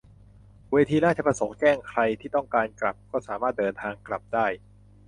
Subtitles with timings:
[0.71, 4.47] เวทีราชประสงค์แจ้งใครที่ต้องการกลับก็สามารถเดินทางกลับได้